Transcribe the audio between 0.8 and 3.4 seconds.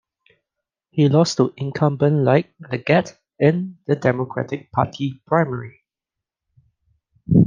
He lost to incumbent Ike Leggett